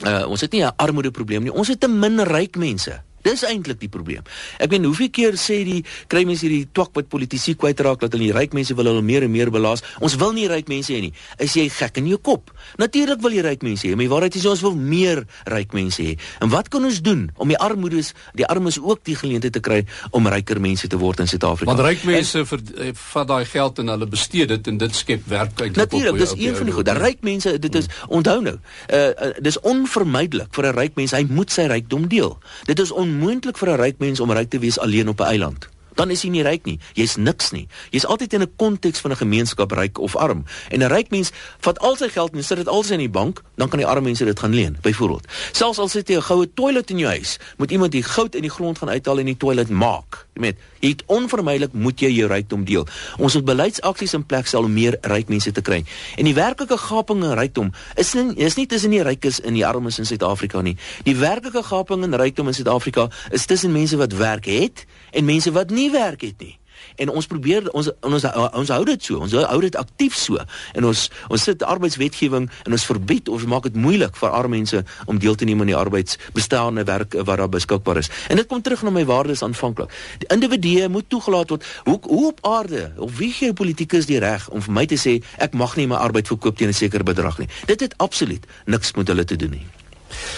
uh, 0.05 0.29
ons 0.29 0.41
het 0.41 0.51
nie 0.51 0.63
'n 0.63 0.71
armoede 0.75 1.11
probleem 1.11 1.43
nie. 1.43 1.53
Ons 1.53 1.67
het 1.67 1.79
te 1.79 1.87
min 1.87 2.23
ryk 2.23 2.55
mense. 2.55 3.06
Dis 3.27 3.43
eintlik 3.47 3.79
die 3.81 3.91
probleem. 3.91 4.25
Ek 4.63 4.71
weet 4.71 4.85
hoeveel 4.87 5.11
keer 5.13 5.37
sê 5.39 5.59
die 5.67 5.81
kry 6.11 6.23
mense 6.27 6.45
hierdie 6.47 6.67
twak 6.71 6.93
wat 6.97 7.09
politici 7.11 7.55
kwytraak 7.59 8.01
dat 8.03 8.15
hulle 8.15 8.29
die 8.29 8.35
ryk 8.35 8.55
mense 8.57 8.75
wil 8.77 8.89
hulle 8.91 9.03
meer 9.05 9.25
en 9.27 9.33
meer 9.33 9.51
belas. 9.53 9.83
Ons 10.03 10.17
wil 10.21 10.33
nie 10.37 10.47
ryk 10.49 10.69
mense 10.71 10.93
hê 10.93 11.01
nie. 11.03 11.13
Is 11.43 11.55
jy 11.57 11.67
gek 11.73 11.99
in 12.01 12.09
jou 12.11 12.19
kop? 12.23 12.53
Natuurlik 12.81 13.21
wil 13.23 13.35
jy 13.35 13.43
ryk 13.45 13.65
mense 13.67 13.87
hê, 13.87 13.95
maar 13.95 14.07
die 14.07 14.13
waarheid 14.13 14.37
is 14.39 14.47
ons 14.49 14.63
wil 14.65 14.77
meer 14.77 15.23
ryk 15.51 15.75
mense 15.77 16.03
hê. 16.03 16.15
En 16.43 16.51
wat 16.53 16.71
kan 16.73 16.85
ons 16.87 17.01
doen 17.03 17.27
om 17.35 17.51
die 17.51 17.59
armoedes, 17.59 18.13
die 18.37 18.47
armes 18.47 18.79
ook 18.79 19.03
die 19.07 19.17
geleentheid 19.19 19.55
te 19.57 19.63
kry 19.63 19.83
om 20.15 20.27
ryker 20.31 20.61
mense 20.63 20.87
te 20.87 20.99
word 20.99 21.23
in 21.23 21.31
Suid-Afrika? 21.31 21.71
Want 21.71 21.83
ryk 21.85 22.05
mense 22.07 22.43
vir 22.51 22.63
eh, 22.77 22.93
vat 23.11 23.27
daai 23.27 23.45
geld 23.49 23.83
en 23.83 23.93
hulle 23.93 24.09
bestee 24.09 24.47
dit 24.49 24.71
en 24.71 24.79
dit 24.81 24.95
skep 24.95 25.27
werk 25.31 25.61
eintlik. 25.61 25.77
Natuurlik, 25.83 26.21
dis 26.21 26.35
een 26.37 26.55
van 26.55 26.69
die 26.69 26.75
goed. 26.75 26.93
Ryk 26.97 27.23
mense, 27.27 27.55
dit 27.59 27.79
is 27.81 27.89
onthou 28.07 28.39
nou. 28.45 28.55
Uh, 28.87 29.03
uh 29.07 29.33
dis 29.47 29.59
onvermydelik 29.59 30.53
vir 30.55 30.65
'n 30.71 30.75
ryk 30.75 30.95
mens, 30.95 31.11
hy 31.11 31.25
moet 31.29 31.51
sy 31.51 31.67
rykdom 31.69 32.07
deel. 32.07 32.37
Dit 32.65 32.79
is 32.79 32.91
onmoontlik 33.17 33.57
vir 33.57 33.69
'n 33.69 33.81
ryk 33.81 33.97
mens 33.99 34.19
om 34.19 34.31
ryk 34.31 34.49
te 34.49 34.59
wees 34.59 34.79
alleen 34.79 35.09
op 35.09 35.19
'n 35.19 35.33
eiland 35.33 35.67
dan 35.97 36.11
is 36.13 36.21
jy 36.21 36.29
nie 36.29 36.43
ryk 36.45 36.65
nie. 36.69 36.77
Jy's 36.93 37.15
niks 37.17 37.51
nie. 37.51 37.67
Jy's 37.89 38.05
altyd 38.05 38.33
in 38.33 38.41
'n 38.41 38.51
konteks 38.55 38.99
van 38.99 39.11
'n 39.11 39.17
gemeenskap 39.17 39.71
ryk 39.71 39.97
of 39.97 40.15
arm. 40.15 40.45
En 40.69 40.79
'n 40.79 40.87
ryk 40.87 41.09
mens 41.09 41.31
vat 41.59 41.79
al 41.79 41.95
sy 41.95 42.09
geld 42.09 42.33
en 42.33 42.43
sit 42.43 42.57
dit 42.57 42.67
alsi 42.67 42.93
in 42.93 42.99
die 42.99 43.09
bank, 43.09 43.41
dan 43.55 43.69
kan 43.69 43.79
die 43.79 43.87
arme 43.87 44.01
mense 44.01 44.25
dit 44.25 44.39
gaan 44.39 44.53
leen, 44.53 44.77
byvoorbeeld. 44.81 45.25
Selfs 45.51 45.79
al 45.79 45.87
sit 45.87 46.07
jy 46.07 46.15
'n 46.15 46.21
goue 46.21 46.53
toilet 46.53 46.89
in 46.89 46.97
jou 46.97 47.09
huis, 47.09 47.39
moet 47.57 47.71
iemand 47.71 47.91
die 47.91 48.03
goud 48.03 48.35
in 48.35 48.41
die 48.41 48.49
grond 48.49 48.77
gaan 48.77 48.89
uithaal 48.89 49.19
en 49.19 49.25
die 49.25 49.37
toilet 49.37 49.69
maak. 49.69 50.26
Weet, 50.37 50.59
jy 50.79 50.91
het 50.93 51.03
onvermydelik 51.11 51.73
moet 51.73 52.01
jy 52.01 52.11
jou 52.13 52.27
rykdom 52.29 52.65
deel. 52.67 52.85
Ons 53.17 53.37
moet 53.39 53.47
beleidsaksies 53.47 54.13
in 54.17 54.25
plek 54.25 54.47
stel 54.47 54.67
om 54.67 54.73
meer 54.73 54.99
ryk 55.09 55.31
mense 55.33 55.51
te 55.51 55.63
kry. 55.65 55.81
En 56.17 56.29
die 56.29 56.35
werklike 56.37 56.77
gaping 56.77 57.23
in 57.25 57.33
rykdom 57.39 57.71
is 57.95 58.13
nie 58.17 58.35
is 58.47 58.57
nie 58.59 58.67
tussen 58.69 58.93
die 58.93 59.03
rykes 59.03 59.41
en 59.41 59.57
die 59.57 59.65
armes 59.65 59.99
in 59.99 60.05
Suid-Afrika 60.05 60.61
nie. 60.61 60.77
Die 61.07 61.15
werklike 61.17 61.63
gaping 61.63 62.05
in 62.05 62.15
rykdom 62.17 62.51
in 62.51 62.57
Suid-Afrika 62.57 63.09
is 63.31 63.45
tussen 63.49 63.73
mense 63.73 63.97
wat 63.97 64.13
werk 64.13 64.45
het 64.45 64.85
en 65.11 65.25
mense 65.25 65.51
wat 65.51 65.73
nie 65.73 65.89
werk 65.91 66.21
het 66.21 66.39
nie. 66.43 66.55
En 66.95 67.09
ons 67.09 67.27
probeer 67.27 67.69
ons 67.71 67.89
ons 68.01 68.27
ons 68.53 68.69
hou 68.69 68.83
dit 68.85 69.03
so. 69.03 69.21
Ons 69.23 69.33
hou 69.33 69.61
dit 69.61 69.75
aktief 69.75 70.15
so. 70.15 70.37
En 70.73 70.89
ons 70.91 71.09
ons 71.29 71.43
sit 71.43 71.63
arbeidswetgewing 71.63 72.49
en 72.63 72.71
ons 72.71 72.85
verbied 72.91 73.29
of 73.29 73.45
maak 73.45 73.69
dit 73.69 73.75
moeilik 73.75 74.15
vir 74.15 74.29
arme 74.29 74.57
mense 74.57 74.83
om 75.05 75.19
deel 75.21 75.35
te 75.35 75.45
neem 75.45 75.61
aan 75.61 75.71
die 75.71 75.77
arbeidsbestaande 75.77 76.83
werk 76.87 77.17
wat 77.19 77.37
daar 77.37 77.51
beskikbaar 77.51 78.01
is. 78.01 78.11
En 78.31 78.39
dit 78.39 78.47
kom 78.47 78.61
terug 78.61 78.83
na 78.83 78.93
my 78.95 79.05
waardes 79.05 79.43
aanvanklik. 79.45 79.93
Die 80.23 80.29
individue 80.33 80.89
moet 80.89 81.09
toegelaat 81.09 81.49
word. 81.53 81.65
Hoe 81.85 81.99
hoe 82.07 82.25
op 82.31 82.45
aarde 82.47 82.91
of 82.97 83.17
wie 83.17 83.31
gee 83.33 83.53
politikus 83.53 84.09
die 84.09 84.19
reg 84.23 84.49
om 84.49 84.61
vir 84.61 84.73
my 84.73 84.85
te 84.85 84.99
sê 84.99 85.19
ek 85.37 85.53
mag 85.53 85.75
nie 85.77 85.87
my 85.87 85.99
arbeid 86.01 86.27
verkoop 86.27 86.57
teen 86.57 86.73
'n 86.73 86.73
sekere 86.73 87.03
bedrag 87.03 87.37
nie. 87.39 87.49
Dit 87.65 87.79
het 87.79 87.97
absoluut 87.97 88.45
niks 88.65 88.93
met 88.93 89.07
hulle 89.07 89.23
te 89.23 89.35
doen 89.35 89.51
nie. 89.51 89.76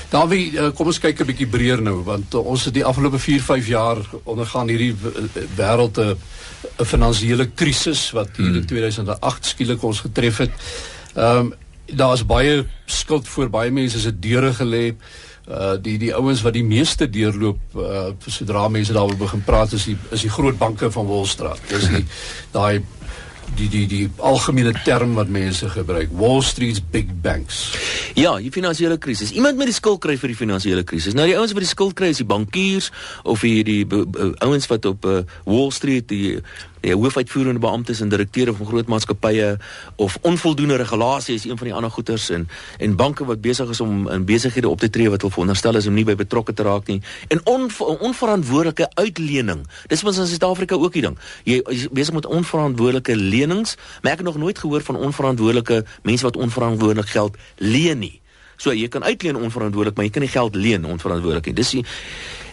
Dawie, 0.09 0.51
uh, 0.53 0.69
kom 0.73 0.87
ons 0.87 0.99
kyk 0.99 1.21
'n 1.21 1.29
bietjie 1.29 1.47
breër 1.47 1.81
nou 1.81 2.03
want 2.03 2.33
uh, 2.33 2.45
ons 2.45 2.65
het 2.65 2.73
die 2.73 2.85
afgelope 2.85 3.19
4, 3.19 3.41
5 3.41 3.67
jaar 3.67 3.97
ondergaan 4.23 4.67
hierdie 4.67 4.95
wêreld 5.55 5.97
'n 5.97 6.15
uh, 6.15 6.85
finansiële 6.85 7.49
krisis 7.55 8.11
wat 8.11 8.37
hier 8.37 8.47
hmm. 8.47 8.61
in 8.61 8.65
2008 8.65 9.45
skielik 9.45 9.83
ons 9.83 9.99
getref 9.99 10.37
het. 10.37 10.51
Ehm 11.15 11.37
um, 11.37 11.53
daar's 11.89 12.25
baie 12.25 12.65
skuld 12.85 13.27
voor 13.27 13.49
baie 13.49 13.71
mense 13.71 13.99
se 13.99 14.19
deure 14.19 14.53
gelê. 14.53 14.95
Uh 15.49 15.73
die 15.81 15.97
die 15.97 16.13
ouens 16.13 16.41
wat 16.41 16.53
die 16.53 16.63
meeste 16.63 17.09
deurloop 17.09 17.59
uh 17.75 18.11
sodra 18.25 18.67
mense 18.67 18.93
daaroor 18.93 19.17
begin 19.17 19.41
praat 19.43 19.73
is 19.73 19.87
die 19.89 19.97
is 20.11 20.21
die 20.21 20.29
groot 20.29 20.57
banke 20.57 20.91
van 20.91 21.05
Wolstraat. 21.05 21.59
Dis 21.67 21.87
die 21.89 22.05
daai 22.57 22.83
die 23.57 23.69
die 23.71 23.85
die 23.89 24.05
algemene 24.17 24.73
term 24.85 25.15
wat 25.17 25.29
mense 25.33 25.69
gebruik 25.69 26.11
Wall 26.17 26.41
Street's 26.45 26.81
big 26.91 27.09
banks. 27.23 27.61
Ja, 28.19 28.35
die 28.37 28.51
finansiële 28.51 28.97
krisis. 28.97 29.31
Iemand 29.31 29.57
met 29.57 29.69
die 29.71 29.75
skuld 29.75 30.01
kry 30.03 30.17
vir 30.19 30.33
die 30.33 30.39
finansiële 30.39 30.83
krisis. 30.83 31.15
Nou 31.17 31.27
die 31.29 31.37
ouens 31.37 31.53
wat 31.55 31.65
die 31.65 31.71
skuld 31.71 31.95
kry 31.99 32.11
is 32.13 32.21
die 32.21 32.27
bankiers 32.29 32.91
of 33.23 33.41
hierdie 33.45 33.85
ouens 34.45 34.69
wat 34.71 34.85
op 34.89 35.05
uh, 35.05 35.21
Wall 35.45 35.71
Street 35.75 36.09
die 36.11 36.39
die 36.81 36.95
hoofuitvoerende 36.95 37.59
beamptes 37.59 38.01
en 38.01 38.09
direkteure 38.09 38.53
van 38.53 38.65
groot 38.65 38.87
maatskappye 38.87 39.57
of 39.95 40.17
onvoldoende 40.21 40.75
regulasie 40.75 41.35
is 41.35 41.45
een 41.45 41.57
van 41.57 41.67
die 41.67 41.75
ander 41.75 41.91
goeters 41.91 42.29
en 42.29 42.47
en 42.77 42.95
banke 42.95 43.25
wat 43.25 43.41
besig 43.41 43.69
is 43.69 43.81
om 43.81 44.07
in 44.09 44.25
besighede 44.25 44.69
op 44.69 44.79
te 44.79 44.89
tree 44.89 45.09
wat 45.09 45.21
hulle 45.21 45.33
veronderstel 45.33 45.75
is 45.75 45.87
om 45.87 45.93
nie 45.93 46.05
by 46.07 46.15
betrokke 46.15 46.53
te 46.53 46.63
raak 46.63 46.87
nie. 46.87 47.01
En 47.27 47.41
on, 47.43 47.67
onverantwoordelike 47.99 48.89
uitlening 48.93 49.65
dis 49.87 50.03
mens 50.03 50.17
in 50.17 50.27
Suid-Afrika 50.27 50.75
ook 50.75 50.93
die 50.93 51.01
ding. 51.01 51.17
Jy 51.43 51.61
is 51.73 51.87
besig 51.91 52.13
met 52.13 52.25
onverantwoordelike 52.25 53.15
lenings 53.15 53.75
maar 54.01 54.11
ek 54.11 54.23
het 54.23 54.27
nog 54.27 54.37
nooit 54.37 54.59
gehoor 54.59 54.81
van 54.81 54.95
onverantwoordelike 54.95 55.83
mense 56.03 56.23
wat 56.23 56.37
onverantwoordelik 56.37 57.09
geld 57.09 57.37
leen 57.57 57.99
nie. 57.99 58.15
So 58.59 58.73
jy 58.75 58.87
kan 58.91 59.03
uitleen 59.03 59.39
onverantwoordelik 59.39 59.95
maar 59.95 60.05
jy 60.05 60.11
kan 60.11 60.25
nie 60.25 60.31
geld 60.31 60.55
leen 60.55 60.85
onverantwoordelik 60.85 61.45
nie. 61.45 61.55
Dis 61.55 61.75
die, 61.77 61.85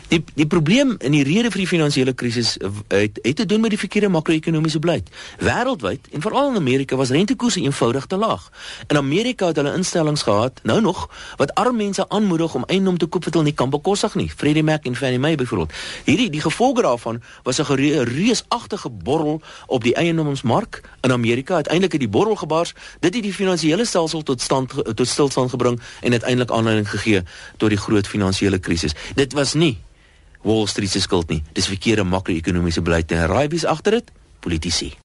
Die 0.08 0.22
die 0.34 0.46
probleem 0.46 0.94
in 0.98 1.10
die 1.16 1.24
rede 1.26 1.50
vir 1.50 1.64
die 1.64 1.66
finansiële 1.66 2.12
krisis 2.14 2.52
het, 2.88 3.18
het 3.22 3.36
te 3.36 3.46
doen 3.46 3.60
met 3.60 3.72
die 3.74 3.78
verkeerde 3.78 4.08
makro-ekonomiese 4.14 4.78
beleid. 4.78 5.08
Wêreldwyd 5.42 6.06
en 6.14 6.22
veral 6.22 6.50
in 6.52 6.56
Amerika 6.60 6.96
was 6.96 7.10
rentekoerse 7.10 7.60
eenvoudig 7.60 8.06
te 8.06 8.16
laag. 8.16 8.44
In 8.86 8.96
Amerika 8.96 9.46
het 9.50 9.56
hulle 9.56 9.72
instellings 9.74 10.22
gehad, 10.22 10.60
nou 10.62 10.80
nog, 10.80 11.08
wat 11.36 11.54
arm 11.54 11.76
mense 11.76 12.08
aanmoedig 12.08 12.54
om 12.54 12.64
eiendom 12.66 12.98
te 12.98 13.06
koop 13.06 13.24
wat 13.24 13.34
hulle 13.34 13.48
nie 13.48 13.54
kan 13.54 13.70
bekostig 13.70 14.14
nie. 14.14 14.28
Freddie 14.36 14.62
Mac 14.62 14.86
en 14.86 14.96
Fannie 14.96 15.18
Mae 15.18 15.34
byvoorbeeld. 15.36 15.72
Hierdie 16.04 16.30
die 16.30 16.40
gevolge 16.40 16.82
daarvan 16.86 17.22
was 17.42 17.58
'n 17.58 18.04
reusagtige 18.04 18.90
borrel 18.90 19.40
op 19.66 19.82
die 19.82 19.94
eiendomsmark 19.94 20.80
in 21.00 21.12
Amerika. 21.12 21.54
Uiteindelik 21.54 21.92
het 21.92 22.00
die 22.00 22.10
borrel 22.10 22.36
gebars. 22.36 22.74
Dit 23.00 23.14
het 23.14 23.22
die 23.22 23.34
finansiële 23.34 23.84
stelsel 23.84 24.22
tot 24.22 24.40
stand 24.40 24.72
tot 24.94 25.08
stilstand 25.08 25.50
gebring 25.50 25.80
en 26.00 26.10
uiteindelik 26.10 26.50
aanleiding 26.50 26.90
gegee 26.90 27.22
tot 27.56 27.68
die 27.68 27.78
groot 27.78 28.06
finansiële 28.06 28.58
krisis. 28.58 28.94
Dit 29.14 29.32
was 29.32 29.54
nie 29.54 29.78
Wall 30.42 30.66
Street 30.66 30.90
se 30.90 31.00
skuld 31.00 31.28
nie. 31.28 31.42
Dis 31.52 31.68
verkeerde 31.68 32.04
makro-ekonomiese 32.04 32.82
beleid 32.82 33.12
en 33.12 33.26
raai 33.26 33.48
wie's 33.48 33.64
agter 33.64 34.00
dit? 34.00 34.12
Politici. 34.40 34.96